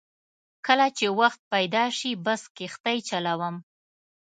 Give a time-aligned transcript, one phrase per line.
[0.65, 3.55] کله چې وخت پیدا شي بس کښتۍ چلوم.